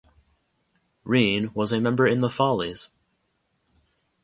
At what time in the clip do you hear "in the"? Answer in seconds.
2.07-2.29